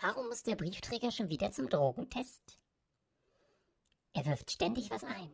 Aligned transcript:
Warum 0.00 0.28
muss 0.28 0.42
der 0.42 0.56
Briefträger 0.56 1.10
schon 1.10 1.28
wieder 1.28 1.52
zum 1.52 1.68
Drogentest? 1.68 2.58
Er 4.12 4.26
wirft 4.26 4.50
ständig 4.50 4.90
was 4.90 5.04
ein. 5.04 5.30